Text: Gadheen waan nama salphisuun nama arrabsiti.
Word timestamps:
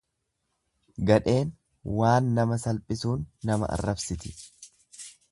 Gadheen 1.09 1.51
waan 1.99 2.31
nama 2.37 2.57
salphisuun 2.63 3.27
nama 3.51 3.69
arrabsiti. 3.77 4.33